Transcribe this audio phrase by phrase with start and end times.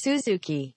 [0.00, 0.72] Suzuki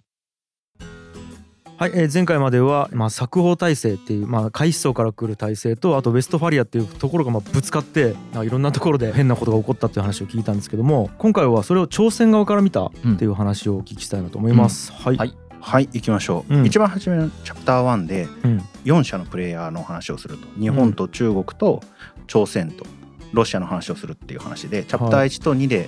[1.78, 14.92] はい、えー前回までは、まあ、作法体制っていう、まあ、回思想から来る体制とあとウェストファリアっていうところがまあぶつかってなんかいろんなところで変なことが起こったっていう話を聞いたんですけども今回はそれを朝鮮側から見たっていう話をお聞きしたいなと思います。
[14.92, 15.34] はい、はい。
[15.62, 16.66] はい行きましょう、うん。
[16.66, 18.58] 一番初めのチャプター1でうん。
[18.84, 20.48] 4社のプレイヤーの話をすると。
[20.60, 21.82] 日本と中国と
[22.28, 22.86] 朝鮮と
[23.32, 25.88] ロシアの話をするっていう話でチャプター1と2で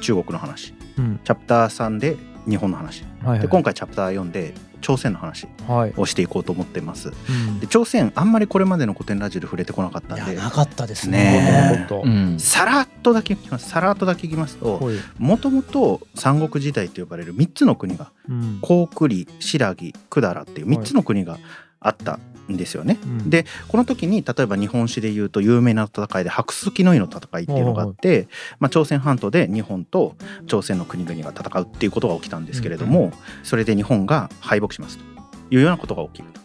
[0.00, 0.74] 中国の話。
[0.98, 1.20] うん。
[1.22, 3.02] チャプター3で日本の話。
[3.02, 3.40] はいはい。
[3.40, 5.94] で今回チャプター4で朝鮮の話はい。
[5.96, 7.08] をしていこうと思ってます。
[7.08, 7.60] うん。
[7.60, 10.34] で朝鮮あんまりこれまでの古典ラジオで触れてこなかったいんで。
[10.34, 11.86] やなかったですね。
[11.90, 12.38] うん。
[12.38, 13.68] さらっとだけ聞きます。
[13.68, 14.80] さらっとだけ聞きますと
[15.18, 18.58] もともと三国時代と呼ばれる3つの国がうん。
[18.60, 21.38] 高句麗新羅百済っていう3つの国が
[21.80, 22.18] あった
[22.52, 22.98] んですよね。
[23.02, 23.30] うん。
[23.30, 35.04] でこの時に例えば日本史でいうと有名な戦いで白月の井の戦いっていうのがあって、まあ、朝鮮半島で日本と朝鮮の国々が戦うっていうことが起きたんですけれども、それで日本が敗北しますと
[35.50, 36.44] いうようなことが起きると。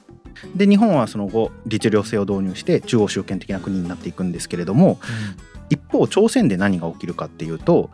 [0.56, 5.00] で日本はその後律令制を導入して中央集権的な国になっていくんですけれども
[5.70, 7.90] 一方朝鮮で何が起きるかっていうと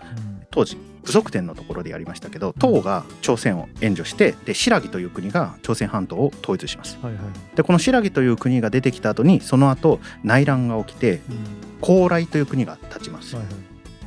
[0.52, 6.98] 当時武則天のところでやりましたけど唐が朝鮮を援助してで新羅という国が朝鮮半島を統一します。
[7.02, 7.24] はいはい
[7.56, 13.36] でこの新羅という国が出てきた後にその後内乱が起きてうん高麗という国が立ちます。
[13.36, 13.54] はいはい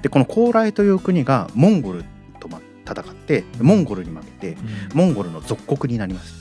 [0.02, 2.04] でこの高麗という国がモンゴル
[2.38, 4.56] とま戦ってモンゴルに負けて
[4.94, 6.34] モンゴルの属国になります。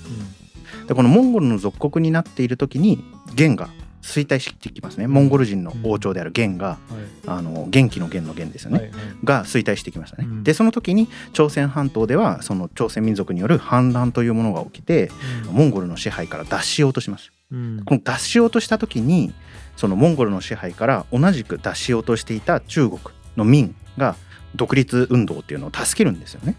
[0.87, 3.03] でこのモンゴルの属国になっている時に
[3.35, 3.69] 元が
[4.01, 5.07] 衰退してきますね。
[5.07, 6.97] モンゴル人の王朝である元がうん。
[6.97, 7.07] はい。
[7.39, 8.99] あの元気の元の元ですよね、はいはい。
[9.23, 10.27] が衰退してきましたね。
[10.29, 10.43] うん。
[10.43, 15.11] でその時に朝鮮半島ではその朝鮮民族による反乱というものが起きて
[15.51, 17.31] モンゴルの支配から脱しようとします。
[17.51, 17.81] うん。
[17.85, 19.33] この脱しようとした時に
[19.75, 22.99] そのモンゴルの支配から同じく脱しようとしていた中国
[23.35, 24.15] の民が
[24.55, 26.55] 独立運動っていうのを助けるんですよね。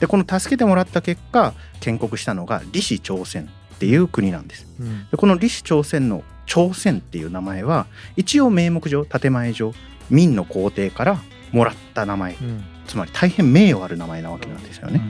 [0.00, 3.48] でこの助けてもらった結果建国したのが李氏朝鮮
[3.82, 4.64] っていう国なんです。
[4.78, 9.74] うんでこの李氏朝鮮の朝鮮っていう名前は一応名目上建前上
[10.08, 11.20] 明の皇帝から
[11.50, 15.00] もらった名前うんつまり大変名誉ある名前なわけなんですよね。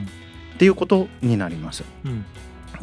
[0.55, 1.83] っていうことになります。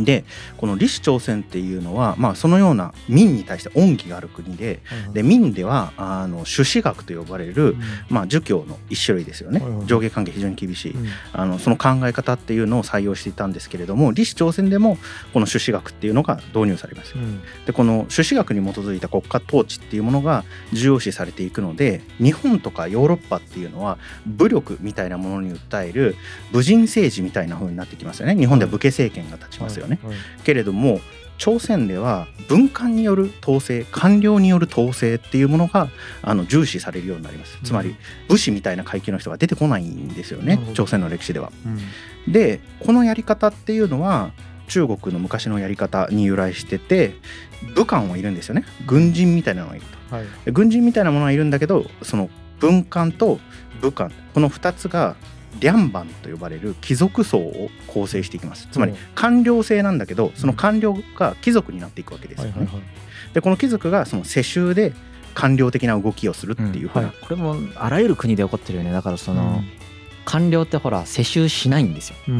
[0.00, 0.24] うんで
[0.56, 5.12] この李氏朝鮮っていうのは、まあ、そのような明に対して恩義がある国ではいはい。
[5.12, 7.80] で明ではあの朱子学と呼ばれる、うん。
[8.08, 11.06] まあ、儒教の一種類ですよね、はいはい上下関係非常に厳しい、うん。
[11.32, 14.98] あのその考え方っていうのを採用していたんですけれども李氏朝鮮でも
[15.32, 17.14] この朱子学っていうのが導入されます。
[17.16, 17.40] うん。
[17.66, 26.16] でこの朱子学に基づいた国家統治っていうものが重要視されていくので日本とかヨーロッパっていうのは武力みたいなものに訴える
[26.52, 28.36] 武人政治みたいな風になってきますよね。
[28.36, 29.89] 日本では武家政権が立ちますよね。
[29.96, 30.16] はいはい。
[30.44, 31.00] けれども
[31.38, 35.88] 朝鮮では文官による統制官僚による統制っていうものが
[36.20, 37.58] あの重視されるようになります。
[37.64, 37.96] つまり
[38.28, 41.50] 武士みたいな階級の人が出てこないんですよね朝鮮の歴史では。
[42.26, 42.32] うん。
[42.32, 44.32] でこのやり方っていうのは
[44.68, 47.14] 中国の昔のやり方に由来してて
[47.74, 48.64] 武官はいるんですよね。
[48.86, 50.16] 軍人みたいなのがいると。
[50.16, 50.26] はい。
[50.44, 53.40] で軍人みたいなものはいるんだけどその文官と
[53.80, 55.16] 武官この2つが
[55.58, 58.68] 両番と呼ばれる貴族層を構成していきます。
[58.70, 58.98] つまりうん。
[59.14, 62.52] 官僚制なんだけどその官僚が貴族になっていくわけですよね。
[62.52, 62.84] はいはいはい。
[63.34, 64.92] でこの貴族がその世襲で
[65.34, 67.12] 官僚的な動きをするっていうふうな、うん。
[67.20, 68.92] これもあらゆる国で起こってるよね。
[68.92, 69.62] だからその、
[70.24, 72.16] 官僚ってほら世襲しないんですよ。
[72.28, 72.34] うん。
[72.34, 72.38] う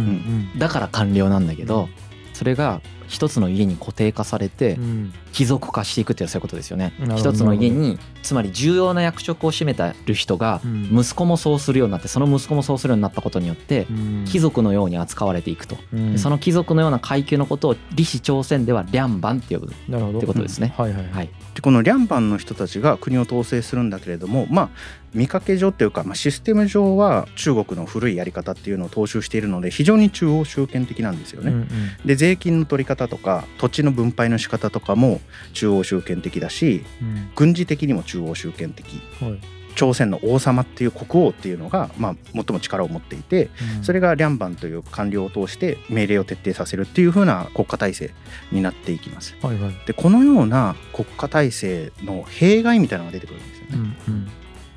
[0.57, 1.89] んだから官僚なんだけど、
[2.33, 5.13] それが一つの家に固定化されてうん。
[5.33, 6.93] 貴族化していくってそういうことですよね。
[7.17, 10.99] 一つの家につまり重要な役職を占めてる人がうん。
[10.99, 14.25] 息子もそうするようになってその息子もそうするようになったことによってうん。
[14.27, 16.13] 貴族のように扱われていくと、うん。
[16.13, 20.73] でその貴族のような階級のことを李氏朝鮮では両番って呼ぶってことですね。
[20.77, 21.11] はいはい。
[21.11, 24.69] はいでこの両番の人たちが国を統制するんだけれどもまあ
[25.13, 31.51] 見かけ上っていうか、まあ、システム上は中国の古いやり方っていうのを踏襲しているので非常に中央集権的なんですよね。
[31.51, 31.69] うんうん。
[32.05, 35.21] で税金の取り方とか土地の分配の仕方とかも
[35.53, 37.31] 中央集権的だしうん。
[37.35, 38.87] 軍事的にも中央集権的。
[39.21, 43.49] はい朝鮮の王様っていう国王っていうのが、まあ、最も力を持っていて
[43.79, 48.11] うんそれが両番という官僚を通して命令を徹底させるっていう風な国家体制
[48.53, 49.35] になっていきます。
[49.41, 53.97] はいはいでこのような国家体制の弊害みたいなのが出てくるんですよね。
[54.09, 54.27] うんうんっ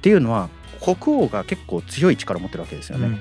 [0.04, 0.50] ていうのは
[0.82, 3.08] 国王が結構強い力を持ってるわけですよね。
[3.08, 3.20] うん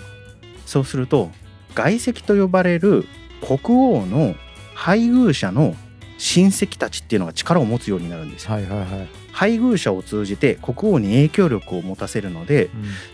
[0.67, 1.31] そうすると
[1.75, 3.07] 外戚と呼ばれる
[3.41, 4.37] 国王の
[4.75, 5.75] 配偶者の
[6.23, 8.53] 親戚たちっていうのが力を持つようになるんですよ。
[8.53, 12.71] はいはいはい配偶者を通じて国王に影響力を持たせるのでうん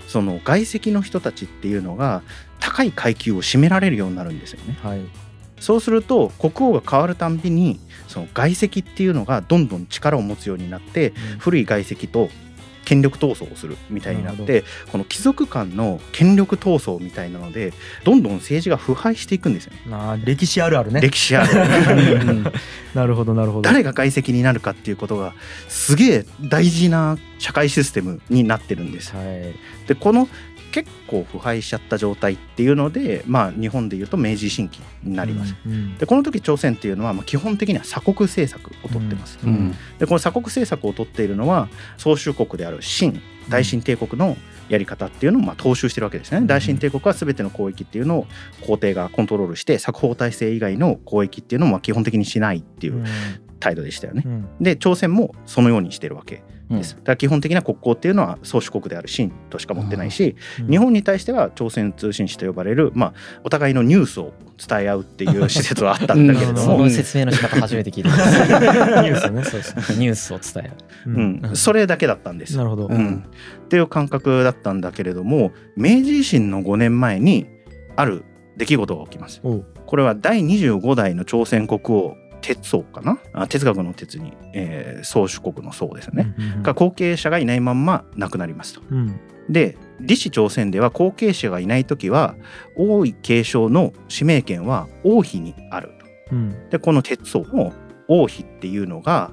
[0.09, 2.23] その外籍の人たちっていうのが
[2.61, 4.77] 高い階級を占められるようになるんですよね。
[4.83, 5.01] はい
[5.59, 12.29] そうすると国王が変わるたんびにその外籍っていうのがどんどん力を持つようになってうん古い外籍と
[12.89, 17.75] 権力闘争をするみたいになってこの貴族間の権力闘争みたいなので
[18.05, 19.81] どんどん政治が腐敗していくんですよね。
[19.91, 21.03] あー歴史あるあるね。
[21.03, 21.53] 歴史ある。
[22.95, 23.63] なるほどなるほど。
[23.63, 25.35] 誰が外籍になるかっていうことが
[25.69, 29.15] すげえ大事な社会システムになってるんです。
[29.15, 29.55] はい。
[29.87, 30.27] でこの
[30.73, 35.55] 結構腐敗しちゃった状態っていうので、まあ、日本でいうと明治維新期になります。
[35.67, 39.39] うんうんでこの時朝鮮っていうのはまあ基本的には鎖国政策をとってます。
[39.43, 43.13] うんうんでこの鎖国政策をとっているのは宗主国である清
[43.49, 44.37] 大清帝国の
[44.69, 46.39] やり方っていうのをまあ踏襲してるわけですね。
[46.39, 48.27] うん大清帝国は全ての交易っていうのを
[48.67, 53.05] 皇帝がコントロールして作法体制以外の交易っていうのもまあ基本的にしないっていう
[53.61, 54.23] 態度でしたよね。
[54.25, 56.95] うんで朝鮮もそのようにしてるわけうんです。
[56.97, 69.45] だから基本的な国交っていうのは宗主国である清としか持ってないし、うん日本に対しては朝鮮通信使と呼ばれる、まあ、お互いのニュースを伝え合うっていう 施設はあったんだけれどそも、の説明の仕方初めて聞いてますニュースね。
[69.45, 70.75] そうそうニュースを伝える
[71.07, 71.11] う。
[71.11, 71.53] うん。
[71.53, 72.53] ん、それだけだったんです。
[72.55, 72.59] よ。
[72.59, 72.87] なるほど。
[72.89, 73.25] うん、
[73.65, 77.47] っていう感覚だったんだけれども明治維新の5年前に
[77.97, 78.25] ある
[78.57, 79.41] 出来事が起きます。
[79.41, 83.19] これは第25代の朝鮮国王哲宗かな？
[83.33, 86.35] あ哲学の哲に、えー、宗主国の宗ですよね。
[86.63, 88.83] が後継者がいないまんま亡くなりますと。
[88.91, 92.35] うんで李氏朝鮮では後継者がいない時は
[92.77, 95.89] 王位継承の指名権は王妃にある
[96.29, 96.35] と。
[96.35, 97.73] うんでこの哲宗の
[98.09, 99.33] 王妃っていうのが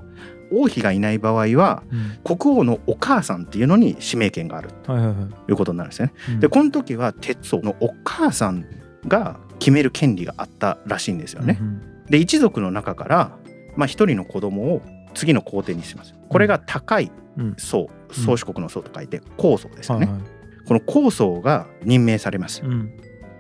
[0.52, 1.96] 王妃がいない場合はう
[2.34, 6.14] ん国王のお母さんっていうのに指名権があるということになるんですよね。
[6.30, 8.66] うんでこの時は哲宗のお母さん
[9.08, 11.58] が決める権利があったらしいんですよね。
[11.60, 13.38] うんで一族の中から
[13.76, 14.82] まあ一人の子供を
[15.14, 16.14] 次の皇帝にします。
[16.30, 20.06] これが高いうん宗宗主国の宗と書いて皇宗ですよね。
[20.06, 20.24] はいはい
[20.68, 22.62] この皇宗が任命されます。
[22.64, 22.92] うん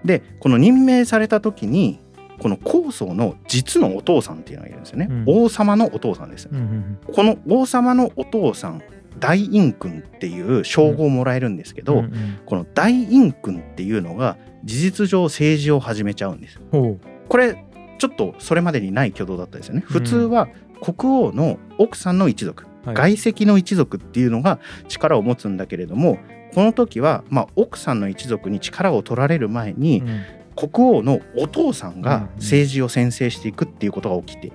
[0.04, 2.00] でこの任命された時に
[2.38, 5.08] この皇宗の実のお父さんっていうのがいるんですよね。
[5.10, 6.48] うん王様のお父さんです。
[6.52, 8.84] うんうんこの王様のお父さん
[9.20, 16.60] 大陰君っていう称号をもらえるんですけど、うんうんこの大陰君っていうのが事実上政治を始めちゃうんです。
[16.72, 17.66] ほこれ
[17.98, 19.82] ちょっとそれまでにない挙動だったですよね。
[19.86, 20.48] 普通は
[20.82, 22.96] 国王の奥さんの一族、うはい。
[22.96, 26.20] 外籍の一族っていうのが力を持つんだけれども
[26.54, 30.22] この時は、まあ、奥さんの一族に力を取られる前に、うん。
[30.56, 34.54] 国王のお父さんうんが政治を宣誓していくっていうことが起きて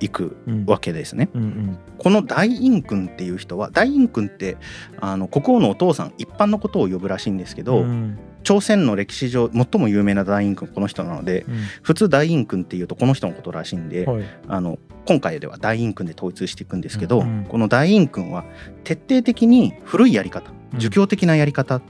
[0.00, 0.66] いくうん。
[0.66, 1.30] わけですね。
[1.34, 1.78] うんうん。
[1.96, 4.58] この大陰君っていう人は大陰君って
[5.00, 11.44] あの国王のお父さん一般のことを呼ぶらしいんですけど、うん朝鮮の歴史上最も有名な大陰君この人なので
[11.82, 14.24] 普通大陰君っていうとこの人のことらしいんで、うんはい。
[14.48, 17.46] あの今回では大陰君で統一していくんですけど、うん。
[17.48, 18.44] この大陰君は
[18.84, 21.80] 徹底的に古いやり方儒教的なやり方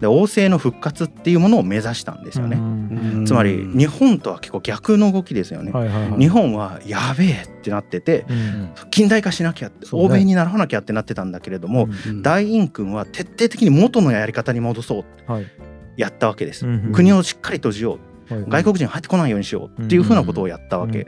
[0.00, 2.58] で王政の復活っていうものを目指したんですよね。
[2.58, 3.24] うん。
[3.26, 5.72] つまり日本とは結構逆の動きですよね。
[5.72, 6.20] はいはいはい。
[6.20, 8.70] 日本はやべえってなっててうん。
[8.90, 9.74] 近代化しなきゃね。
[9.92, 12.22] 欧米に習わなきゃってなってたんだけれども、うん。
[12.22, 15.46] 大陰君は徹底的に元のやり方に戻そうはい
[15.96, 16.66] やったわけです。
[16.66, 17.98] うんうん国をしっかり閉じよ
[18.30, 21.06] うはい外国人入ってこないようにしようっていうふうなことをやったわけ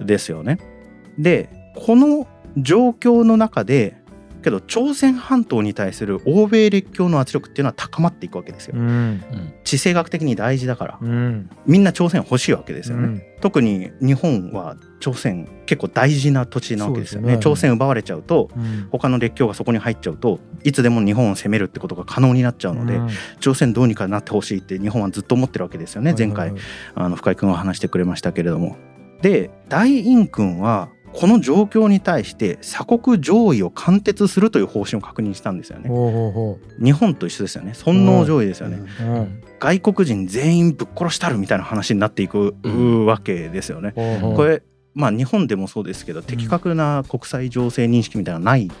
[0.00, 0.58] ですよね。
[1.18, 2.26] でこの
[2.56, 4.01] 状況の中で
[4.42, 8.74] けど朝鮮半島に対する欧米列強の圧力っていうのは高まっていくわけですよ。
[8.76, 9.22] うん。
[9.64, 10.98] 地政学的に大事だから。
[11.00, 11.50] うん。
[11.66, 13.04] みんな朝鮮欲しいわけですよね。
[13.04, 13.22] うん。
[13.40, 17.36] 特に日本は朝鮮結構大事な土地なわけですよね。
[17.36, 17.38] ね。
[17.38, 18.88] 朝鮮奪われちゃうとうん。
[18.90, 23.08] 他の列強がそこに入っちゃうといつでも日本を攻めるってことが可能になっちゃうので、うん。
[23.40, 26.14] 朝鮮どうにかなってほしいって日本はずっと思ってるわけですよね。
[26.16, 26.52] 前回
[26.94, 28.76] あの深井君が話してくれましたけれども。
[29.22, 35.90] で大陰君はこの状況に対して鎖国上位を貫徹するという方針を確認したんですよね。
[36.82, 38.82] 日本と一緒ですよね尊王上位ですよね。
[39.00, 43.92] ううん外国人全員ぶっ殺したるみたいな話になっていくうんわけですよね。
[44.34, 44.62] これ
[44.94, 48.72] まあ日本でもそうですけど的確な国際情勢認識みたいなのはないうん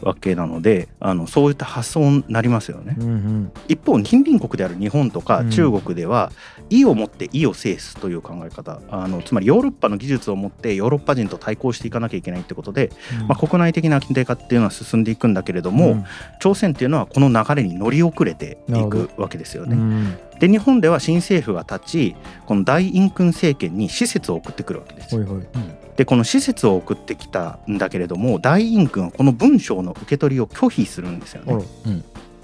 [0.00, 2.96] わけなのであのそういった発想になりますよね。
[2.98, 3.04] う。
[3.04, 5.50] ん一方近隣国である日本とかうん。
[5.50, 6.30] 中国では
[6.70, 13.28] 意を持って意を制すという考え方あのつまりヨーロッパの技術を持ってヨーロッパ人と対抗していかなきゃいけないってことで、うん。
[13.28, 16.04] まあ、国内的な近代化っていうのは進んでいくんだけれども、うん。
[16.40, 19.76] 朝鮮っていうのはこの流れに乗り遅れていくわけですよね。
[19.76, 20.18] うん。
[20.38, 25.22] で日本では新政府が立ちこの大陰君政権に使節を送ってくるわけですほ。
[25.22, 31.64] いほいでこの使節を送ってきたんだけれども大陰君はこの文章の受け取りを拒否するんですよあらね。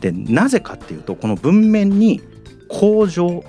[0.01, 2.21] でなぜかっていうとこの文面に
[2.69, 3.45] 皇上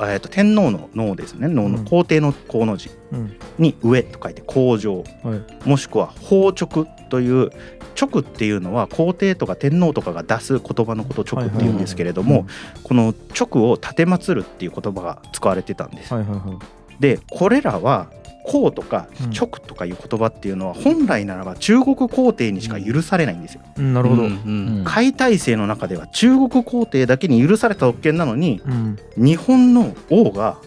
[0.00, 1.46] えーと天皇の能ですね。
[1.46, 1.84] 能のうん。
[1.84, 3.36] 皇帝の皇の字うん。
[3.60, 5.68] に上と書いて皇上はい。
[5.68, 7.50] もしくは法直という
[7.94, 12.48] 直っていうのは皇帝とか天皇とかが出す言葉のことを直っていうんですけれども
[12.82, 16.12] この直を奉るっていう言葉が使われてたんです。
[16.12, 16.58] はいはいはい。
[16.98, 18.10] でこれらは
[18.44, 19.30] 公とかうん。
[19.30, 23.62] 直とかいう言葉っていうのは本来ならば中国皇帝にしか許されないんですよ。
[23.76, 23.92] うん。
[23.94, 24.78] なるほど、ううんん。
[24.78, 24.84] うん。
[24.84, 28.98] 海体制の中では中国皇帝だけに許された特権なのにうん。
[29.16, 30.58] 日本の王が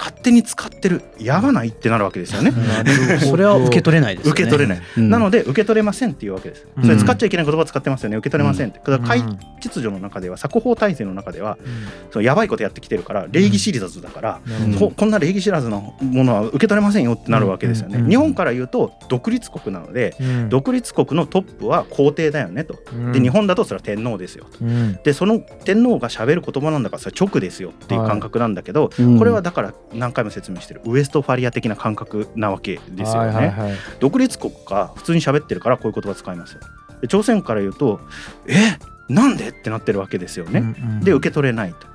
[0.00, 1.02] 勝手に使ってる。
[1.18, 2.52] やばないってなるわけですよね。
[2.56, 3.18] なるほど。
[3.18, 4.32] それは受け取れないですよね。
[4.32, 5.10] 受け取れない、うん。
[5.10, 6.66] なので受け取れませんっていうわけです。
[6.74, 6.84] うん。
[6.84, 8.16] それ使っちゃいけない言葉使ってますよね。
[8.16, 8.78] 受け取れませんって。
[8.78, 9.38] だから海うん。
[9.60, 12.12] 秩序の中では作法体制の中ではうん。
[12.12, 14.40] そのやばいことやってきてるから礼儀知らずだから、
[14.78, 17.98] ここんな礼儀知らずのものは受け取れませんよってなるわけですよね。
[17.98, 18.08] うん。
[18.08, 20.48] 日本から言うと独立国なのでうん。
[20.48, 22.78] 独立国のトップは皇帝だよねと。
[22.90, 23.12] うん。
[23.12, 24.64] で日本だとそれは天皇ですよと。
[24.64, 24.98] うん。
[25.04, 29.18] でその天皇が喋る言葉なんだからそれは直ですよっていう感覚なんだけど、うん。
[29.18, 33.28] これはだから何回も説明してるウエストファリア的な感覚なわけですよね。
[33.28, 36.60] はいはいはい独立国が普通に喋ってるからこういう言葉使いますよ。
[37.00, 38.00] で朝鮮から言うと
[38.46, 38.76] 「え
[39.08, 40.60] なんで?」ってなってるわけですよね。
[40.60, 41.86] うんうんで受け取れないと。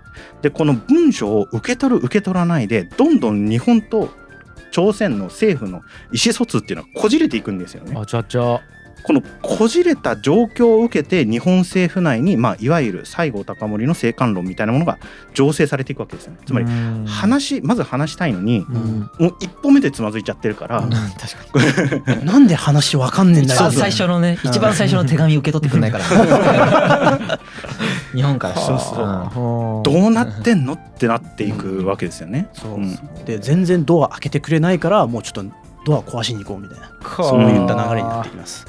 [0.41, 4.09] でこの文章を受け取る受け取らないでどんどん日本と
[4.71, 5.79] 朝鮮の政府の
[6.11, 7.95] 意思疎通っていうのはこじれていくんですよね。
[7.99, 8.59] あちゃちゃ
[9.05, 14.97] このこじれた状況を受けて日本政府内に、まあ、いわゆる西郷隆盛の生還論みたいなものが
[15.35, 16.39] 醸成されていくわけですよね。
[16.43, 17.05] つまりうん。
[17.05, 19.09] 話まず話したいのにうん。
[19.19, 20.89] もう一歩目でつまずいちゃってるから、うん。
[20.89, 22.25] 確かに。
[22.25, 23.71] なんで話わかんねえんだよ。
[23.71, 27.19] 最初のね一番最初の手紙受け取ってくんないから。
[28.15, 28.55] 日本から。
[28.55, 28.99] そうそう。
[29.03, 32.47] はあどうなってんのってなっていくわけですよね。
[32.53, 32.79] そうう。
[32.79, 32.97] ん。
[33.25, 35.45] で全然ドア開けてくれないからもうちょっと
[35.85, 36.87] ドア壊しに行こうみたいな。
[37.03, 38.65] かそういった流れになってきます。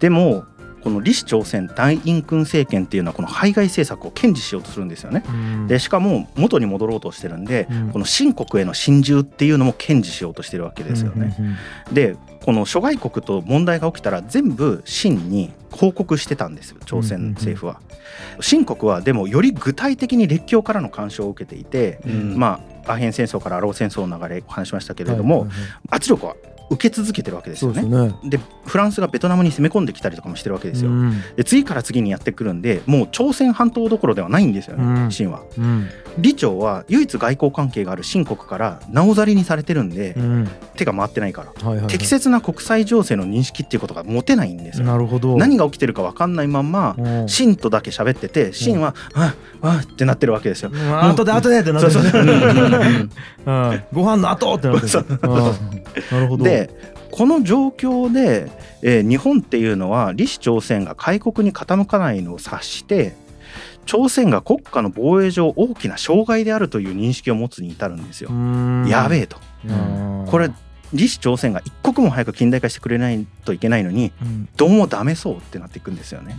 [0.00, 0.44] でも
[0.82, 5.22] この李氏朝鮮大陰君政権っていうのはこの排外政策を堅持しようとするんですよね。
[5.28, 11.36] うんでしかも元に戻ろうとしてるんで、うんこの新国への侵入っていうのも堅持しようとしてるわけですよね。
[11.92, 17.80] でこの諸外国と問題が起きたら全部清に報告してたんですよ朝鮮政府は。
[18.40, 25.46] 清国はでもより具体的に列強からの干渉を受けていて、うんまあアヘン戦争からアロー戦争の流れお話しましたけうんれども、
[25.90, 26.36] 圧力は
[26.70, 27.82] 受け続けてるわけですよね。
[27.82, 28.14] ですね。
[28.24, 30.90] でフランスがベトナムに攻め込んできたりとかもしてるわけですよ。
[30.90, 31.20] うん。
[31.36, 35.08] で次から次にやってくるんでもう朝鮮半島どころではないんですよね、うん。
[35.10, 35.42] 清は。
[35.58, 35.88] うん。
[36.16, 40.48] 李朝は唯一外交関係がある清国からなおざりにされてるんで、うん。
[40.76, 41.86] 手が回ってないから、はいはいはい。
[41.88, 44.86] 適切な国際情勢の認識っていうことが持てないんですよ。
[44.86, 45.36] なるほど。
[45.36, 47.26] 何が起きてるか分かんないまんまうん。
[47.26, 50.70] 清とだけ喋ってて清は「ああってなってるわけですよ。
[50.72, 51.04] うん。
[51.04, 53.10] 後で後でってなってる。
[53.92, 54.86] ご飯の後ってなって
[56.20, 56.44] るほど。
[56.44, 56.59] で
[57.10, 58.50] この状況で、
[58.82, 63.14] えー日本っていうのは李氏朝鮮が開国に傾かないのを察して
[63.86, 68.30] 朝鮮が国家の防衛上大きな障害であるという認識を持つに至るんですよ。
[68.88, 69.38] やべええと。
[70.26, 70.50] これ
[70.92, 76.36] 李氏朝鮮が一刻も早く近代化してくれないといけないのにうんどうもダメそうってなっていくんですよね。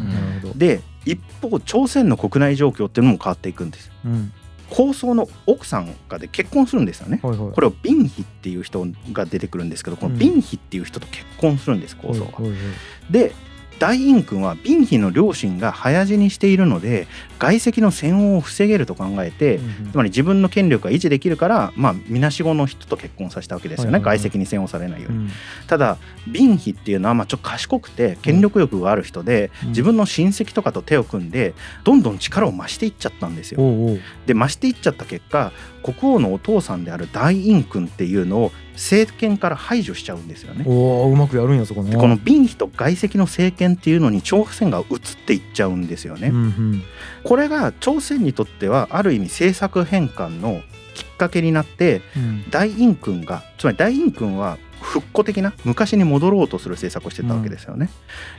[0.55, 3.91] で一方朝鮮の国内状況っていうのも変わっていくんです。
[4.05, 4.33] うん
[4.71, 7.19] 高僧の奥さんがで結婚するんですよね。
[7.21, 12.31] はいはいこれをビンヒっていう人が出てくるんですけどこのビンヒっていう人と結婚するんです高僧は。
[12.31, 13.35] はいはいはいで
[13.81, 17.07] 大陰君はビンヒの両親が早死にしているので
[17.39, 19.59] 外籍の戦王を防げると考えて、
[19.91, 24.17] つまり自分の権力が維持できるから、まあ、みなしごの人と結婚させたわけですよね、はいはいはい。
[24.19, 25.17] 外籍に戦王されないように。
[25.17, 25.29] うん。
[25.65, 25.97] ただ
[26.27, 29.69] ビンヒっていうのはまあちょっと賢くて権力欲がある人で、うん。
[29.69, 33.59] 自分の親戚とかと手を組んでどんどん力を増していっちゃったんですよ。
[33.59, 34.00] おうおう。
[34.27, 40.63] で増していっちゃった結果国王のお父さんである大陰君っていうのを政権から排除しちゃうんですよね。
[40.67, 41.91] おおうまくやるんやそこね。
[41.91, 44.87] でこのビンヒと外籍の政権っていうのに朝鮮が移っ
[45.25, 46.29] ていっちゃうんですよね。
[46.29, 46.83] うんうん
[47.23, 50.61] これが朝鮮にとってはある意味政策変換の
[50.95, 57.89] きっかけになってうん大陰君がつまり大陰君は復古的な昔に戻ろうとする政策をしてたわけですよね。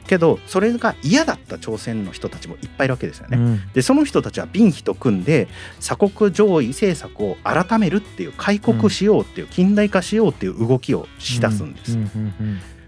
[0.09, 3.37] けどそれが嫌だった朝鮮の人たちもいっぱいいるわけですよね。
[3.39, 5.47] うんでその人たちはビンヒと組んで
[5.79, 11.93] 鎖国上位政策を改めるっていう開国しようっていう近代化しようっていう動きをしだすんです。
[11.97, 12.35] うんうん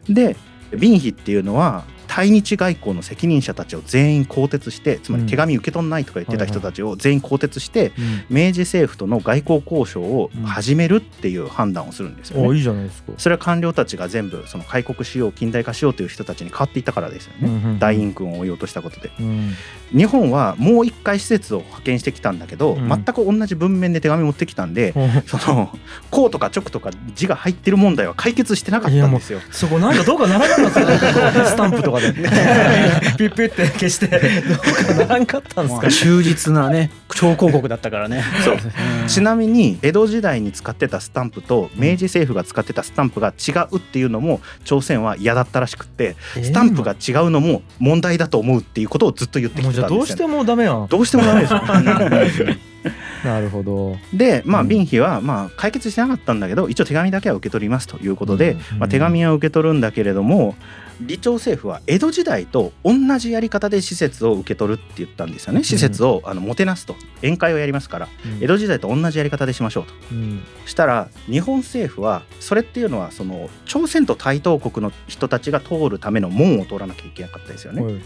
[0.08, 0.36] うんで
[0.76, 1.84] ビンヒっていうのは
[2.14, 7.92] 対日外交の責任者たちを全員更迭してつまり手紙受け取んないとか言ってた人たちを全員更迭して
[8.30, 8.36] うん。
[8.44, 12.46] 明治政府との外交交渉を始めるっていう判断をするんですよね。
[12.46, 13.12] おいいじゃないですか。
[13.18, 17.48] それは官僚たちが全部その開国しよう近代化しようという人たちに変わっていったからですよね。
[17.48, 19.10] うんうん大陰君を追い落としたことで。
[19.18, 19.52] うん。
[19.92, 22.88] 日本はもう一回施設を派遣してきたんだけど、うん。
[22.88, 25.76] 全く同じ文面で手紙持ってきたんで、おその
[26.12, 29.40] 「こう」とか「直」とか字が入ってる問題は解決してなかったんですよ。
[29.50, 32.22] そこなんかどうかならなかったですかスタンプとかで。
[32.22, 32.28] で
[33.18, 34.06] ピッピッて消して。
[34.08, 35.14] どうかな。
[35.14, 38.22] らんかったんですかまあ忠実なね超広告だったからね。
[38.44, 38.54] そう。
[38.54, 39.08] うん。
[39.08, 49.96] ちなみに江戸時代に使ってたスタンプと明治政府が使ってたスタンプが違うっていうのも朝鮮は嫌だったらしくってスタンプが違うのも問題だと思うっていうことをずっと言ってきたんですよ、ね。
[49.96, 51.62] どうしてもダメやんどうしてもダメですよ。
[53.24, 53.96] なるほど。
[54.12, 54.68] でまあうん。
[54.68, 58.78] 敏妃はまあ解決してなかったんだけど一応手紙だけは受け取りますということで、うん。
[58.80, 60.54] まあ、手紙は受け取るんだけれども
[61.00, 65.64] 李朝政府は江戸時代と同じやり方で施設を受け取るって言ったんですよね。
[65.64, 68.08] 施設をあのもてなすと宴会をやりますから。
[68.40, 69.94] 江戸時代と同じやり方でしましょうと。
[70.12, 70.42] うん。
[70.66, 77.82] したら日本政府はそれっていうのはその朝鮮と対等国の人たちが通るための門を通らなきゃいけなかったですよね。
[77.82, 78.02] はいはい。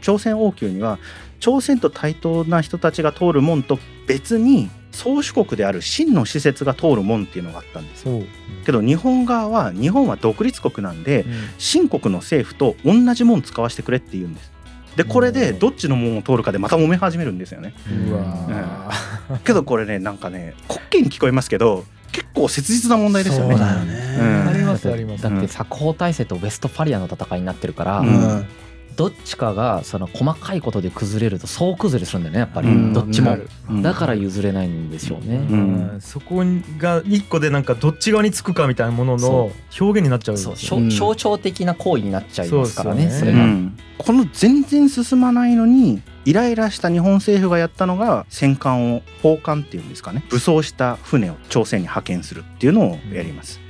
[0.00, 0.98] 朝鮮王宮には
[1.40, 8.04] 朝鮮と対等な人たちが通る門と別に宗主国である秦の施設が通る門っていうのがあったんです
[8.64, 11.32] けど日本側は日本は独立国なんでうん。
[11.58, 14.52] 秦国の政府と同じ門使わせてくれって言うんです。
[14.96, 17.74] でこれでどっちの門を通るかでまた揉め始めるんですよね。
[18.08, 18.92] うわ
[19.44, 23.56] けどこれねなんかね滑稽に聞こえますけど結構切実な問題ですよね。
[23.56, 24.48] そうだよね、うん。
[24.48, 25.22] ありますあります。
[25.22, 28.46] だって作法体制とウェストファリアの戦いになってるから、うん
[29.00, 32.92] どっちかがその細かいことで崩れると総崩れするんだよねやっぱり、うん。
[32.92, 33.34] どっちも。
[33.80, 35.40] だから譲れないんでしょうね、
[36.00, 36.42] そこ
[36.76, 40.90] が一個でなんかどっち側につくかみたいなものの表現になっちゃうそう。
[40.90, 43.06] 象徴的な行為になっちゃいますからね。
[43.06, 50.24] ねそれが、うんこの全然進まないのにイライラした日本政府がやったのが戦艦を砲艦っていうんですかね。
[50.30, 53.60] 武装した船を朝鮮に派遣するっていうのをやります。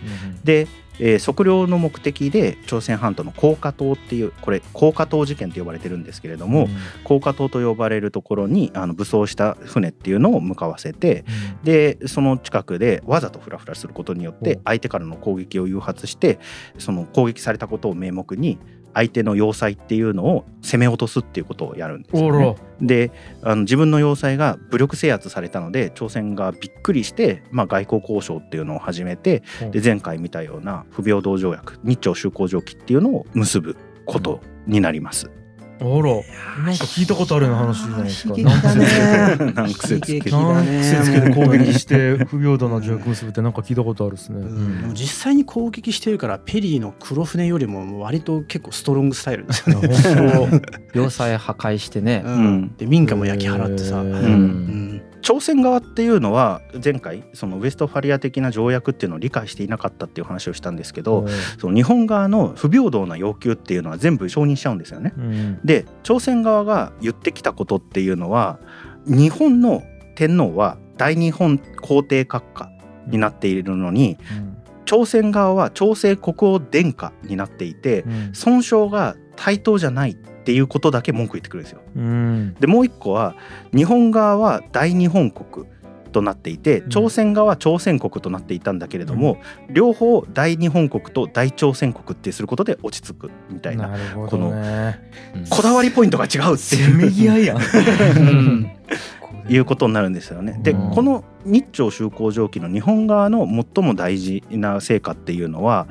[0.45, 0.69] で、
[1.01, 6.69] えー測量の目的で朝鮮半島の高架島っていうこれ高架島事件と呼ばれてるんですけれども、
[7.05, 11.25] 高架島と呼ばれるところにあの武装した船っていうのを向かわせて
[11.65, 16.39] でその近くでわざとフラフラすることによって相手からの攻撃を誘発して
[16.79, 18.59] その攻撃されたことを名目に
[18.95, 22.57] 相手の要塞っていうのを攻め落とすっていうことをやるんですね。
[22.81, 35.31] であの自分の要塞が武力制圧されたので朝鮮がびっくりして、まあ、外交交渉っていうのを始めてで前回見たような不平等条約日朝修好条規っていうのを結ぶことになります。
[35.81, 35.91] あら。
[36.65, 38.37] なんか聞いたことあるような話じゃないですか。
[38.37, 38.79] なん
[39.69, 39.75] ね。
[39.75, 44.93] 癖つけて攻撃して不平等な条約結ぶってなんか聞いたことあるですね。
[44.93, 49.89] 実際に攻撃してるからペリーの黒船よりも割と結構ストロングスタイルですよね。
[50.35, 50.63] 本
[50.95, 52.75] 要塞破壊してね、ん。
[52.77, 54.03] で民家も焼き払ってさ、
[55.23, 61.27] 朝鮮側っていうのは前回そのウエストファリア的な条約っていうのを理解していなかったっていう話をしたんですけど、
[61.59, 65.13] その日本側の不平等な要求っていうのは全部承認しちゃうんですよね。
[65.17, 65.61] うん。
[65.65, 68.59] で朝鮮側が言ってきたことっていうのは
[69.07, 69.83] 日本の
[70.15, 72.71] 天皇は大日本皇帝閣下
[73.07, 74.19] になっているのに
[74.85, 78.31] 朝鮮側は朝鮮国王殿下になっていてうん。
[78.35, 81.81] 損傷が対等じゃないっていうことだけ文句言ってくるんですよ。
[81.97, 83.35] うんでもう一個は
[83.75, 85.67] 日本側は大日本国
[86.11, 93.99] となっていてうん朝鮮側は朝鮮国となっていたんだけれども、両方大日本国と大朝鮮国ってすることで落ち着くみたいなね。
[95.35, 97.49] うんこだわりポイントが違うってせいうめぎ合い。
[97.49, 97.55] う
[98.21, 98.71] ん
[99.49, 100.59] いうことになるんですよね。
[100.63, 105.87] でうんこの日朝修好条規の日本側の最も大事な成果っていうのは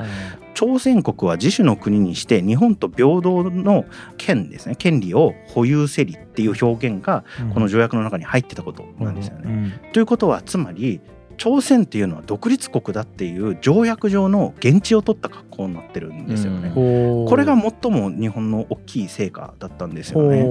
[0.59, 3.85] 朝鮮国は自主の国にして日本と平等の
[4.17, 9.49] 権ですね権利を保有せりっていう表現がこの条約の中に入ってたことなんですよね。
[9.49, 9.89] ね。
[9.93, 10.99] ということはつまり
[11.39, 16.67] 朝鮮っていうのは独立国だっていう条約上の現地を取った格好になってるんですよね。
[16.67, 20.41] うんここれが最も日本の大きい成果だったんですよね。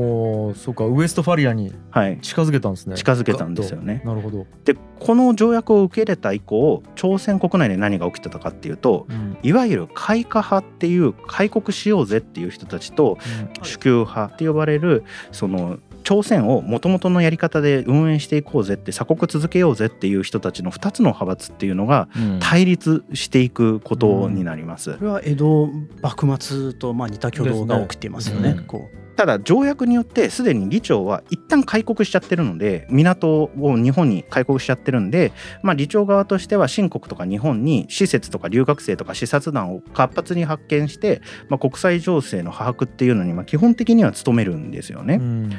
[0.54, 2.96] そうかウエストファリアにはい、近づけたんですね。
[2.96, 4.46] 近づけたんですよねなるほど。
[4.64, 13.18] でこの条約を受け入れた以降朝鮮国内で何が起きてたかっていうとうんいわゆる開化派っていう開国しようぜっていう人たちと
[13.62, 22.38] 主給派って呼ばれるその朝鮮をもともとのやり方で運営していこうぜって鎖国続けようぜっていう人たちの2つの派閥っていうのがうん。
[22.40, 24.94] 対立していくことになります。
[24.94, 25.68] これは江戸
[26.00, 28.54] 幕末とまあ似た挙動が起きていますよね。
[28.54, 28.60] ね。
[28.66, 28.88] こ
[29.18, 35.32] ただ条約によってすでに李朝は一旦開国しちゃってるので港を日本に開国しちゃってるんで、
[35.64, 45.14] まあ、李朝側としては清国とか日本に施設とか留学生とか視察団を活発に発見して、まあ、国際情勢の把握っていうのにまあ基本的には努めるんですよね。
[45.14, 45.52] うん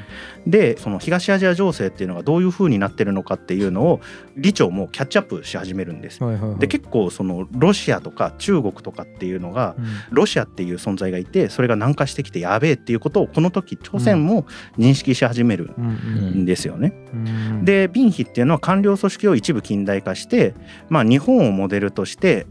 [0.47, 3.99] でその東アジア情勢っていうのがどういう風になってるのかっていうのを
[4.35, 6.23] 李朝もキャッチアップし始めるんです。
[6.23, 14.45] はいはいはいで結構そのロシアとか中国とかっていうのがうんロシアっていう存在がいてそれが南下してきてやべえっていうことをこの時朝鮮も
[14.77, 16.93] 認識し始めるうんんですよね。
[17.13, 20.53] うんでビンヒっていうのは官僚組織を一部近代化して、
[20.89, 22.47] まあ、日本をモデルとして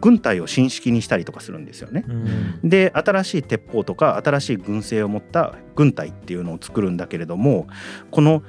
[0.00, 2.04] 軍隊を新式にしたりとかするんですよね。
[2.08, 7.66] うんで新しい鉄砲とか新しい軍勢を持った軍隊っていうのを作るんだけれども
[8.10, 8.42] この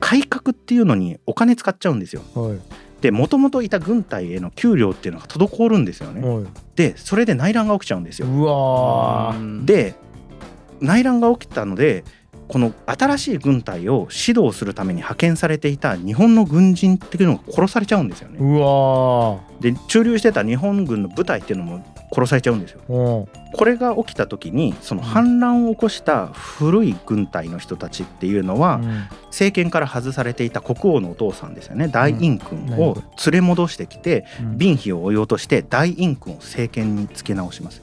[0.00, 2.22] 改革っていうのにお金使っちゃうんですよ。
[2.34, 2.58] はい
[3.00, 6.20] でもともといた軍隊への給料っていうのが滞るんですよね。
[6.20, 6.44] はい
[6.76, 8.26] でそれで内乱が起きちゃうんですよ。
[8.26, 9.94] うわーうんで
[10.80, 12.04] 内乱が起きたので
[12.48, 18.38] この新しい軍隊を指導するために派遣されていた日本の軍人っていうのが殺されちゃうんですよね。
[18.40, 22.80] うわで駐留してた日本軍の部隊っていうのも殺されちゃうんですよ。
[23.52, 29.04] これが起きた時にその反乱を起こした古い軍隊の人たちっていうのはうん。
[29.30, 31.86] 政権から外されていた国王のお父さんですよね。
[31.88, 34.58] 大院君を連れ戻してきてうん。
[34.58, 37.80] 敏妃を追い落として大院君を政権につけ直します。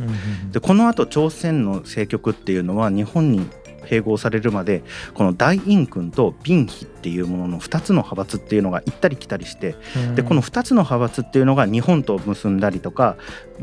[0.52, 3.48] でこのあと朝鮮の政局っていうのは日本に
[3.88, 10.16] 併合されるまでこの大院君と敏妃っていうものの2つの派閥っていうのが行ったり来たりしてうん。
[10.16, 13.16] でこの2つの派閥っていうのが日本と結んだりとか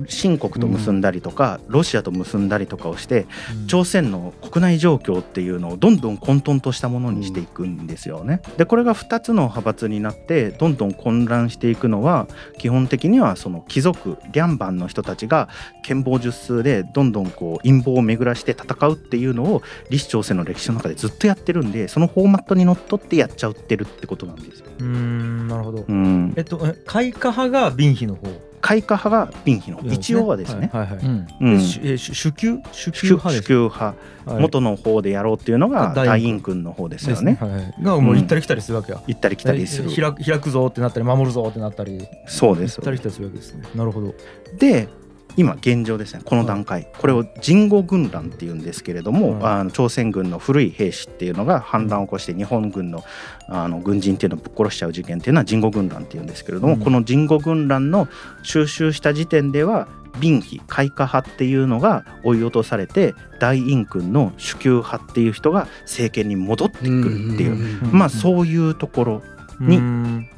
[0.09, 3.66] 清国と結んだりとかロシアと結んだりとかをしてうん。
[3.66, 8.40] 朝鮮の国内状況っていうのをどんどん混沌としたものにしていくんですよね。
[8.57, 12.26] でこれが2つの派閥になってどんどん混乱していくのは
[12.59, 15.50] 基本的にはその貴族両番の人たちが
[15.83, 24.66] 剣謀術数でどんどんこう陰謀を巡らして戦うっていうのを李朝鮮の歴史の中でずっとやってるんでそのフォーマットにのっとってやっちゃってるってことなんですよ。
[24.79, 25.85] うーんなるほど。
[25.87, 26.33] うん。
[26.37, 28.29] え、っとえ開化派が敏妃の方？
[28.61, 30.70] 開化派が敏妃の一応はですね。
[30.73, 31.07] はいはいはい。
[31.07, 31.27] うん。
[31.40, 31.61] うん。
[31.61, 32.59] しえし主級？
[32.73, 33.85] 主級主派です主級派、
[34.25, 34.42] はい。
[34.42, 36.07] 元の方でやろうっていうのが大院君。
[36.07, 37.37] 大院君の方ですよね。
[37.40, 37.75] はいはい。
[37.83, 39.03] がもう行ったり来たりするわけや。
[39.07, 39.90] 行ったり来たりする。
[39.92, 39.94] え。
[39.94, 42.07] 開く開くぞってなったり守るぞってなったり。
[42.27, 42.79] そうです。
[42.79, 43.64] 行ったり来たりするわけですね。
[43.75, 44.14] なるほど。
[44.59, 44.88] で
[45.37, 53.05] 今現状ですねこの段階、これを人護軍乱っていうんですけれども、はいあの朝鮮軍の古い兵士っていうのが反乱を起こして日本軍の
[53.49, 56.81] あの軍人っていうのをぶっ殺しちゃう事件っていうのは人護軍乱っていうんですけれども、うん。
[56.81, 58.09] この人護軍乱の
[58.42, 59.88] 収集した時点では
[60.20, 67.53] 敏妃開化派っていうのが追い落とされて大院君の主級派っていう人が政権に戻ってくるっていう、
[67.85, 67.90] うん。
[67.92, 69.23] まあそういうところ
[69.61, 70.29] に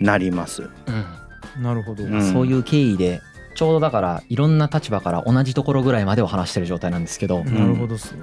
[0.00, 0.68] なります。
[1.60, 2.32] なるほど、うん。
[2.32, 3.20] そういう経緯で
[3.54, 8.22] ちょうどだからいろんな立場から同じところぐらいまでを話してる状態なんですけど、なるほどですね、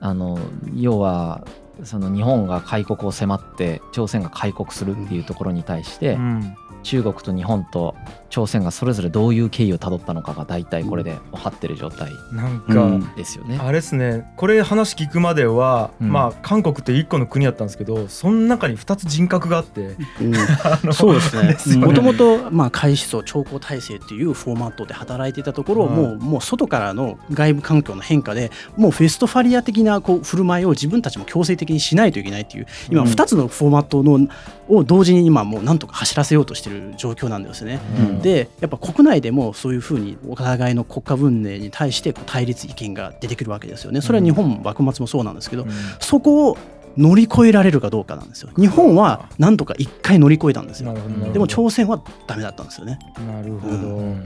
[0.00, 0.38] あの
[0.74, 1.46] 要は
[1.84, 7.94] その日本が開国を迫って朝鮮が開国するっていうところに対して、うん中国と日本と
[8.30, 13.58] 朝鮮がそれぞれどういう経緯をたどったのかが大体これで分かってる状態なんか、うんですよね。
[13.60, 14.30] あれですね。
[14.36, 16.12] これ話聞くまでは、うん。
[16.12, 20.34] まあ韓国って一個の国だったんですけどその中に2つ人格があってうん。
[20.92, 21.86] そうですね。
[21.86, 33.08] もともとまあ開始層長江体制っていうフォーマットで働いていたところをはいもうもう外からの外部環境の変化でもうフェストファリア的なこう振る舞いを自分たちも強制的にしないといけないっていう今うん。
[33.08, 34.28] 2つのフォーマットの
[34.68, 37.80] を同時に今もうなんとか走らせようとして状況なんですね。
[37.98, 38.18] うん。
[38.20, 44.00] でやっぱ国内でもそういうふうにお互いの国家分離に対して対立意見が出てくるわけですよね。
[44.00, 45.70] それは日本も幕末もそうなんですけど、うん。
[46.00, 46.58] そこを
[46.96, 48.50] 乗り越えられるかどうかなんですよ。
[48.56, 50.94] 日本はなんとか一回乗り越えたんですよ。
[51.32, 52.98] でも朝鮮はダメだったんですよね。
[53.26, 53.98] なるほど、うん。
[53.98, 54.24] うん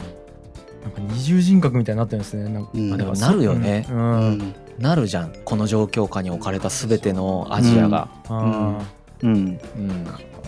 [0.80, 2.48] なんか二重人格みたいになってるんですね。
[2.48, 2.88] なんか、うん。
[2.88, 3.86] まあでもなるよね。
[3.90, 4.38] う、うん。
[4.38, 5.32] んなるじゃん。
[5.44, 8.08] この状況下に置かれた全てのアジアが。
[8.28, 8.78] あ
[9.22, 9.58] うん、うん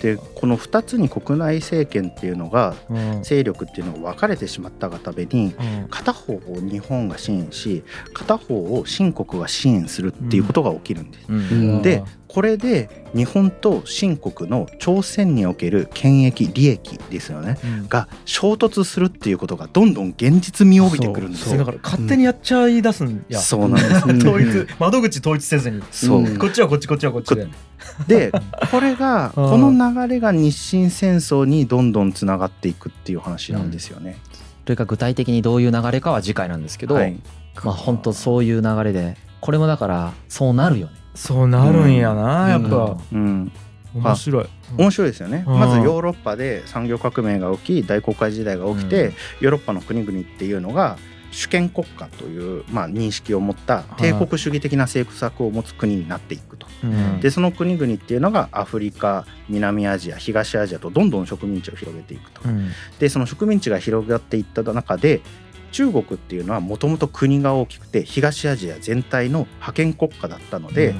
[0.02, 3.22] でこの2つに国内政権っていうのがーうん。
[3.22, 5.88] 勢力っていうのが分かれてしまったがためにうん。
[5.88, 11.26] 片方を日本が支援し片方を清国が支援するっていうことが起きるんです。
[11.28, 11.38] うん。
[11.38, 11.40] う
[11.78, 11.82] ん。
[11.82, 17.58] でこれで日本と清国の朝鮮における権益利益ですよね。
[17.62, 17.88] うん。
[17.88, 21.58] が衝突するっていうことがどんどん現実味を帯びてくるんですよ。
[21.58, 24.08] だから勝手にやっちゃい出すんや、そうなんです。
[24.08, 25.82] う ん統一窓口統一せずに。
[25.90, 26.18] そう。
[26.22, 27.46] うんこっちはこっちこっちはこっちで
[28.06, 28.32] で
[28.70, 34.18] これがこの流れが日清戦争にどんどんつながっていくっていう話なんですよね。
[34.64, 37.18] それが具体的にどういう流れかは次回なんですけど、はい。
[37.64, 40.92] まあ本当そういう流れでこれもだからそうなるよね。
[41.14, 43.52] そうなるんやな、やっぱ、うん、
[43.94, 44.46] 面白い、
[44.78, 45.58] 面白いですよね、うん。
[45.58, 49.12] まずヨーロッパで産業革命が起き大航海時代が起きて、うん。
[49.40, 50.96] ヨーロッパの国々っていうのが
[51.32, 56.66] 主権国家という、まあ、認識を持った帝国主義的な政策を持つ国になっていくと。
[56.84, 57.20] うん。
[57.20, 62.42] でその国々っていうのがアフリカ南アジア東アジアとどんどん植民地を広げていくと。
[62.44, 62.70] うん。
[63.00, 65.22] でその植民地が広がっていった中で
[65.72, 70.94] 中国っていうのはもともと国が大きくて東アジア全体の覇権国家だったので、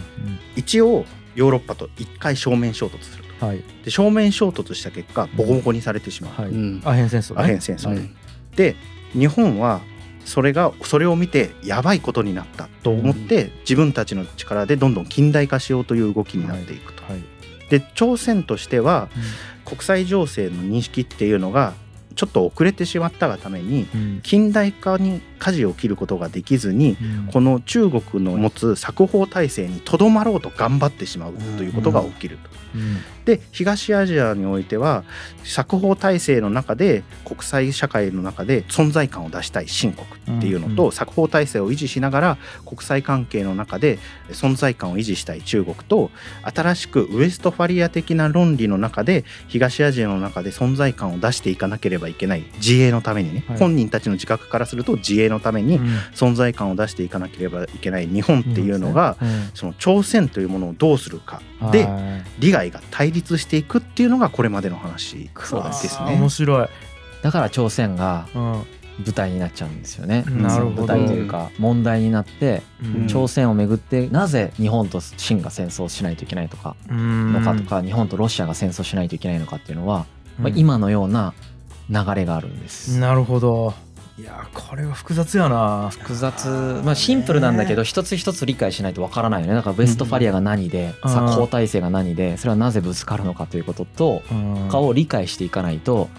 [0.57, 3.47] 一応ヨーロッパと一回正面衝突すると。
[3.47, 3.63] はい。
[3.85, 6.83] で正面衝突した結果ボコボコにされてしまう、はい、うん。
[6.87, 8.11] アヘン戦争、ね、アヘン戦争、はい。
[8.57, 8.77] で
[9.13, 9.83] 日本は
[10.25, 17.03] それがそれを見てやばいことになったと思って、自分たちの力でどんどん近代化しようという動きになっていくと。
[17.05, 17.23] はい
[17.73, 19.09] で朝鮮としては
[19.65, 21.73] 国際情勢の認識っていうのが
[22.17, 24.21] ちょっと遅れてしまったがためにうん。
[24.23, 26.97] 近代化に舵を切ることができずに
[27.33, 32.51] この中国の持つ作法体制にとどまろうと頑張ってしまうということが起きると。
[32.77, 32.99] うん。
[33.25, 35.05] で東アジアにおいては
[35.45, 40.07] 作法体制の中で国際社会の中で存在感を出したい新国
[40.39, 43.99] っていうのと、うん作法体制を維持しながら国際関係の中で
[44.31, 46.11] 存在感を維持したい中国と
[46.43, 53.59] 新しくウエストファリア的な論理の中で東アジアの中で存在感を出していかなければいけない自衛のためにね、はい。
[53.59, 55.81] 本人たちの自覚からすると自衛のために
[56.15, 59.51] 存在感を出していかなければいけない日本っていうのが、うん。
[59.55, 61.43] その朝鮮というものをどうするか
[61.73, 62.41] ではい。
[62.41, 66.29] 利害が対立していくっていうのがこれまでの話ですあー面ね。
[66.31, 66.69] 白い、
[67.23, 68.63] だから朝鮮がうん。
[68.99, 70.23] 舞台になっちゃうんですよね。
[70.29, 70.87] なるほど。
[70.87, 73.07] 舞台というか問題になってうん。
[73.09, 77.33] 朝鮮をめぐってなぜ日本と清が戦争しないといけないとかうん。
[77.33, 80.07] のかとか日本とロシアが戦争しないといけないのかっていうのは、
[80.39, 81.33] まあ、うん今のような
[81.89, 82.99] 流れがあるんです。
[82.99, 83.75] なるほど
[84.19, 85.89] いやーこれは複雑やな。
[85.91, 86.49] 複雑。
[86.85, 89.55] まあシンプルなんだけど一つ一つ理解しないとわからないよね。
[89.55, 91.11] だからウェストファリアが何でうん。
[91.11, 94.23] 作法体制が何でそれはなぜぶつかるのかということと
[94.71, 96.11] かを理解していかないと。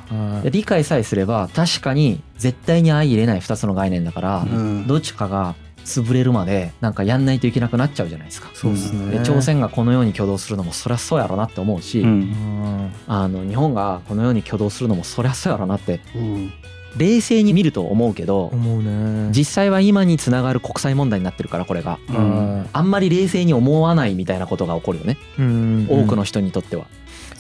[0.41, 4.87] で理解さえすれば確かに絶対に相入れない2つの概念だからうん。
[4.87, 5.53] どっちかが
[5.85, 8.49] 潰れるまでなんかやんないといけなくなっちゃうじゃないですか。
[8.55, 9.19] そうですね。
[9.19, 12.91] で朝鮮がこのように挙動するのもそりゃそうやろなって思うし、うんうん。
[13.07, 16.53] あの日本がこのように挙動するのもそりゃそうやろなってうん
[16.97, 19.29] 冷静に見ると思うけど思うね。
[19.31, 21.99] 実際は今につながる国際問題になってるからこれが。
[22.09, 22.69] うん。
[22.71, 25.17] あんまり冷静に思わないみたいなことが起こるよね。
[25.39, 25.87] うん。
[25.89, 26.85] 多くの人にとっては。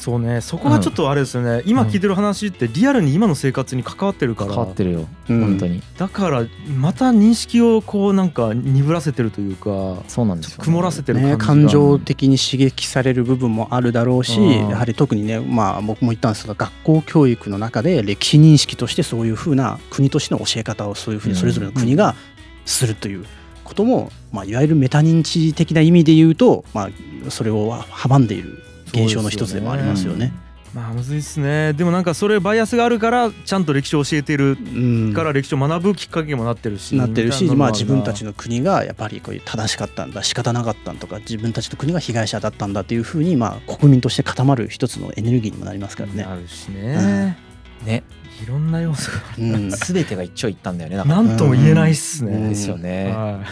[0.03, 0.41] そうね。
[0.41, 4.49] そこがちょっとあれですよね、今聞いてる話ってリアルに今の生活に関わってるから。
[4.49, 5.07] 変わってるよ。
[5.29, 5.39] うん。
[5.39, 5.81] 本当に。
[5.97, 6.45] だから
[6.77, 14.67] また認識をこうなんか鈍らせてるというかそうなんですよ、曇らせてるね、感じが、感情的に刺激される部分もあるだろうしうん。
[14.67, 22.15] やはり特にね、まあ、僕も言ったんですが学校教育の中で歴史認識としてそういうふうな国としての教え方をそういうふうにそれぞれの国が
[22.65, 23.25] するという
[23.63, 26.89] ことも、まあ、いわゆるメタ認知的な意味で言うと、ま
[27.27, 28.61] あ、それを阻んでいる
[28.93, 30.33] 現象の一つでもありますよね。
[30.73, 31.73] まあむずいっすね。
[31.73, 35.13] でもなんかそれバイアスがあるからちゃんと歴史を教えてるうん。
[35.13, 46.23] から歴史を学ぶきっかけにもなってるしなってるし、まあ、自分たちの国がやっぱりこういう正しかったんだ仕方なかったんとか自分たちの国が被害者だったんだっていうふうに、まあ、国民として固まる一つのエネルギーにもなりますからね。
[46.23, 47.37] あるしね、
[47.85, 48.03] ね。
[48.41, 50.97] いろんな要素がうん、全てが一長一短だよね。
[50.97, 52.49] なんとも言えないっすね、うん。
[52.49, 53.11] ですよね。
[53.11, 53.43] は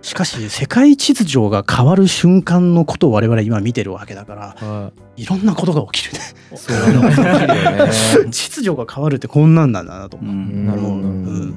[0.00, 5.26] しかし世界秩序が変わる瞬間のことを我々今見てるわけだからいはい。
[5.26, 6.20] ろんなことが起きるね。
[6.56, 6.76] そう。
[6.76, 8.32] いろんなこと起きるよね秩
[8.62, 10.66] 序が変わるってこんなんなんだなとう思う、ん。
[10.66, 11.54] なるほどうん。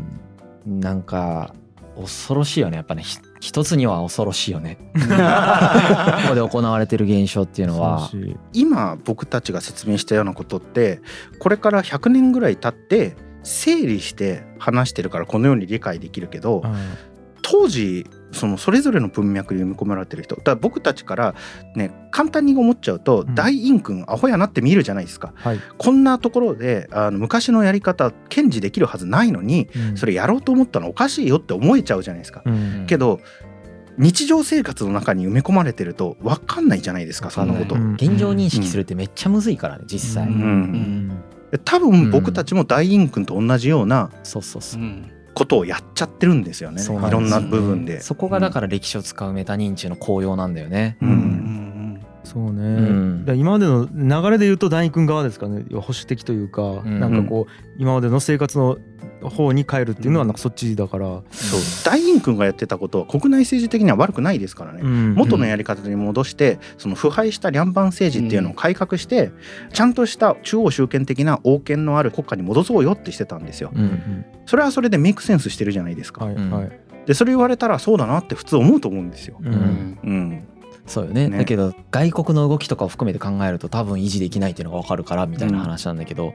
[0.79, 1.53] なんか
[1.95, 2.77] 恐ろしいよね。
[2.77, 4.77] やっぱねひ一つには恐ろしいよね。
[4.93, 4.99] こ
[6.29, 8.09] こで行われてる現象っていうのは。
[8.53, 11.01] 今僕たちが説明したようなことって
[11.39, 16.71] これから100年ぐらい経って整理して話してるからこのように理解できるけどはい
[17.43, 20.35] 当時そのそれぞれの文脈に読み込められてる人。
[20.35, 21.35] だから僕たちから
[21.75, 23.35] ね簡単に思っちゃうとうん。
[23.35, 25.33] 大陰君アホやなって見るじゃないですか。
[25.35, 25.59] はい。
[25.77, 29.97] こんなところであの昔のやり方堅持できるはずないのにうん。
[29.97, 32.41] それやろうと思ったのおかしいよって思えちゃうじゃないですか。
[32.45, 32.85] うん。
[32.87, 33.19] けど
[33.97, 37.75] 日常生活の中に埋め込まれてると分かんないじゃないですかそんなこと。
[37.75, 37.93] うん。
[37.93, 40.33] 現状認識するってめっちゃむずいからね実際、うん。
[41.51, 41.59] うん。
[41.65, 44.81] 多分僕たちも大陰君と同じようなそうそうそう。
[44.81, 46.83] うんことをやっちゃってるんですよね。
[46.83, 48.01] いろんな部分で。
[48.01, 51.70] そこがだから歴史を使うメタ認知の効用なんだよね、ううんん
[52.23, 53.19] そうね、ん。
[53.21, 55.65] だから今までの流れで言うと大君側ですかね。
[55.71, 56.99] 保守的というか、ん。
[56.99, 58.77] なんかこう今までの生活の
[59.29, 61.59] 方に変えるっていうのはなんかそっちだから、そう。
[61.83, 64.81] 大陰君がやってたことは国内政治的には悪くないですからね。
[64.83, 65.15] うん。
[65.15, 69.31] 元のやり方に戻してその腐敗した両蛮政治っていうのを改革して
[69.73, 73.71] ちゃんとした中央集権的な王権のある国家に戻そうよってしてたんですよ。
[73.73, 74.25] うんうん。
[74.45, 76.25] それはそれでメイクセンスしてるじゃないですか。
[76.25, 76.71] うんはいはい、
[77.05, 79.37] でそれ言われたらそうだなって普通思うと思うんですよ。
[79.41, 79.99] ううんん。
[80.03, 80.43] うん、
[80.85, 81.29] そうよね。
[81.29, 81.37] ね。
[81.37, 86.33] だけど外国の動きとかを含めて考えると多分維持できないっていうのが分かるからみたいな話なんだけど、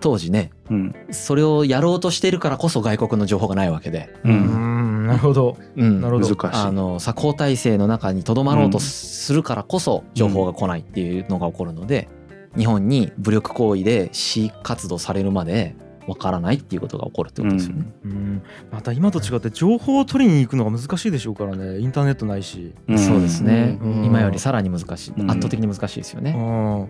[0.00, 5.04] 当時ねうん、それをやろうとしてるからこそ外国の情報がないわけで、う、うん。
[5.04, 5.56] んなるほど。
[5.76, 6.00] うん。
[6.00, 6.36] なるほど。
[6.36, 6.60] 難しい。
[6.60, 12.08] あの作法体制の中にとどまろうとするからこそ情報が来ないっていうのが起こるので
[12.56, 15.74] 日本に武力行為で市活動されるまで
[16.08, 17.84] わからないっていうことが起こるってことですよね。
[18.04, 18.42] うん。
[18.72, 21.78] また今と違って情報を取りに行くのが難しいでしょうからね。
[21.78, 22.98] インターネットないし、うん。
[22.98, 24.04] そうですね、うん。
[24.04, 25.30] 今よりさらに難しい、うん。
[25.30, 26.32] 圧倒的に難しいですようね。
[26.32, 26.88] ん。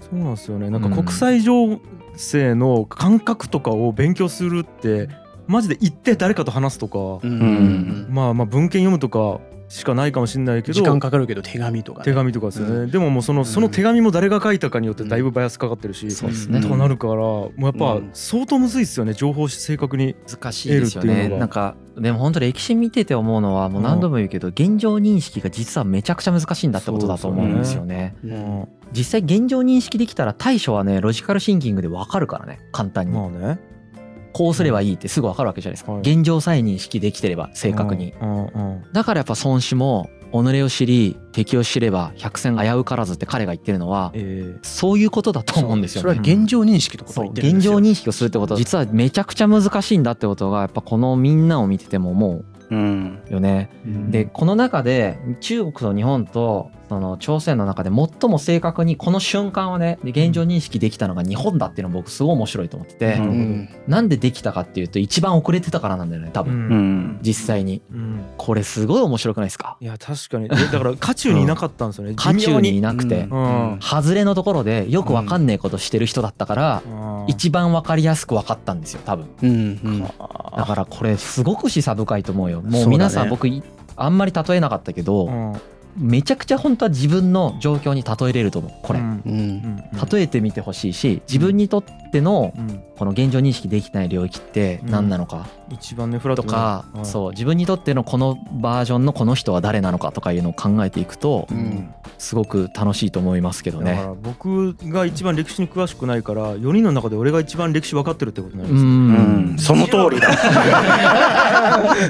[0.00, 0.68] そうなんですよね。
[0.70, 1.80] なんか国際情
[2.16, 5.08] 勢の感覚とかを勉強するって
[5.46, 7.38] マジで行って誰かと話すとか、うん。
[7.38, 8.06] ん。
[8.10, 16.58] まあまあ文献読むとかしかないかもしれないけど時間かかるけど手紙とか、ね、手紙とかですよね、うでももうそのその手紙も誰が書いたかによってだいぶバイアスかかってるし、そうですね。
[16.58, 18.10] うんとかなるからもうやっぱうん。
[18.12, 21.28] 相当むずいですよね情報正確に難しいですよね。
[21.28, 28.14] なんかでも本当歴史見てて思うのはもう何度も言うけど現状認識が実はめちゃくちゃ難しいんだってことだと思うんですよね。
[28.24, 28.68] うん。
[28.92, 33.12] 実際現状認識できたら対処はねロジカルシンキングで分かるからね簡単に。
[33.12, 33.58] まあね
[34.36, 35.92] こうすればいいってすぐ分かるわけじゃないですか。
[35.92, 36.00] はい。
[36.02, 38.12] 現状さえ認識できてれば正確に。
[38.20, 46.32] うんうんだからやっぱ孫子も己を知り敵を知れば百戦危うからずって彼が言ってるのはえそういうことだと思うんですよそれはね。
[46.32, 47.76] 現状認識とことをそう言ってるんですよ。
[47.76, 48.54] 現状認識をするってこと。
[48.54, 53.70] は実はめちゃくちゃ難しいんだってことがやっぱこのみんなを見てても思うんうよね。
[53.86, 54.10] うん。
[54.10, 63.20] でこの中で中国と日本とその朝鮮の中で最も正確にこの瞬間をねで現状認識できたのが日本だっていうの僕すごい面白いと思ってて、
[63.86, 66.98] なんでできたかっていうと一番遅れてたからなんだよね多う分、うん。
[67.16, 67.82] ん実際に。
[67.92, 68.24] うん。
[68.38, 69.76] これすごい面白くないですか？
[69.80, 70.46] いや確かに。
[70.46, 72.14] えだから渦中にいなかったんですよね。
[72.16, 73.26] 渦中にいななくて、
[73.80, 76.82] 外れのところでよくわかんねえことしてる人だったから、
[77.26, 80.02] 一番わかりやすく分かったんですよ多分。
[80.56, 82.62] だからこれすごく示唆深いと思うよ。
[82.62, 83.60] もそう皆さん僕い
[83.96, 85.60] あんまり例えなかったけど、うん
[85.96, 88.72] めちゃくちゃ本当は自分の状況に例えれると思う。
[88.82, 89.22] これ、うん。
[89.24, 89.82] うん。
[90.10, 91.84] 例えてみてほしいし自分にとっ
[92.16, 92.82] てのうん。
[92.96, 95.46] この現状認識できてない領域って何なのか？
[95.68, 101.92] 一番ねフラットとか、うそう自分にとってのこのバージョンのこの人は誰なのかとかいうのを考えていくとうん。
[102.18, 103.92] すごく楽しいと思いますけどね。
[103.92, 108.84] だから僕が一番歴史に詳しくないから4人の中で俺が一番歴史分かってるってことになりうます。
[108.84, 109.54] ようん。
[109.54, 109.58] ん。
[109.58, 110.28] その通りだ。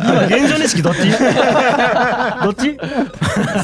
[0.05, 1.11] 今 現状認識どっち？
[1.11, 2.79] どっち？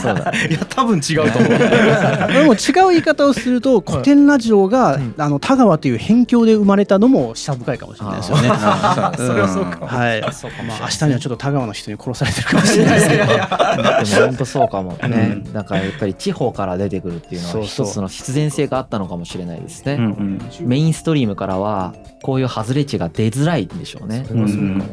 [0.02, 0.32] そうだ。
[0.50, 1.50] いや多分違うと思う。
[2.32, 5.14] でも違う言い方をすると古典ラジオが、うん。
[5.18, 8.42] あの田川という辺境で生まれたのも示唆深いかもしれないですよね。
[8.42, 9.86] それはそうか。
[9.86, 10.32] はい。
[10.32, 10.78] そうかまあ。
[10.82, 13.26] 明日にはちょっと田川の人に殺されてるかもしれないですけど。
[13.26, 19.98] でも本当そうかもね、うだからやっぱり地方から出てくるっていうのは一つの必然性があったのかもしれないですね、
[20.60, 24.24] メインストリームからはこういう外れ値が出づらいんでしょうね。
[24.26, 24.56] それはそう。
[24.56, 24.84] かも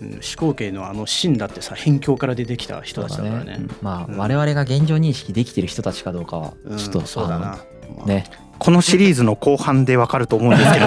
[0.00, 3.60] うん始皇帝のあの秦だってさ辺境から出てきた人たちだからね。
[3.82, 7.58] まあうん我々が現状認識できてる人たちかどうかはうんちょっと、そうだな。
[8.06, 8.24] ね。
[8.58, 10.86] このシリーズの後半でわかると思うんですけれ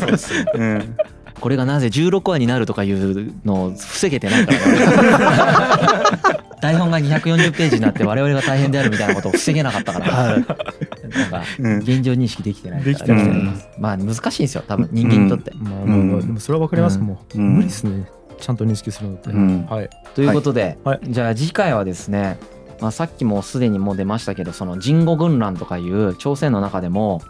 [0.00, 0.18] ど
[0.54, 0.96] うん。
[1.40, 4.58] これがなぜ16話になるとかいうのを防げてないから。
[4.58, 4.78] ね
[6.60, 10.06] 台本が240ページになって我々が大変であるみたいなことを防げなかったから。
[10.06, 10.32] はい。
[10.34, 11.78] なんかうん。
[11.78, 12.92] 現状認識できてないから。
[12.92, 13.60] できてないうん。
[13.78, 16.26] まあ難しいんですよ多分人間にとって、まあまあまあうん。
[16.26, 17.04] でもそれは分かります、うん。
[17.06, 18.04] もう、うん無理ですね。
[18.40, 19.66] ちゃんと認識するのって、うん。
[19.68, 19.90] はい。
[20.14, 21.00] ということで、はい。
[21.08, 22.38] じゃあ次回はですね、
[22.80, 27.20] まあ、さっきもすでにもう出ましたけどその人語軍乱とかいう朝鮮の中でも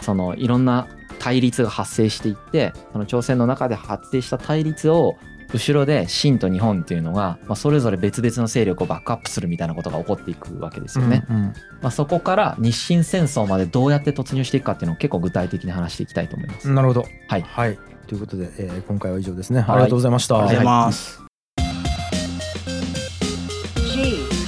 [0.00, 0.88] そのいろんな
[1.18, 5.16] 対立が発生していってその朝鮮の中で発生した対立を
[5.52, 11.24] 後ろで清と日本っていうのが、まあ、それぞれ別々の勢力をバックアップするみたいなことが起こっていくわけですよね。
[11.28, 11.42] うんうん
[11.82, 16.68] まあ、そこから日清戦争までどうやって突入していくかっていうのを結構具体的に話していきたいと思います。
[16.70, 21.31] なるほどはいはいということで、えー今回は以上ですね、はいありがとうございましたありがとうございます。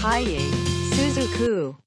[0.04, 0.22] Hi,
[0.92, 1.83] Suzuku.